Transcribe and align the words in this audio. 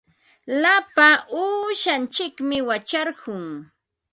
Lapa 0.61 1.09
uushantsikmi 1.41 2.57
wacharqun. 2.67 3.45